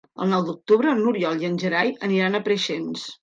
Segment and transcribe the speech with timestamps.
[0.23, 3.05] El nou d'octubre n'Oriol i en Gerai aniran a Preixens.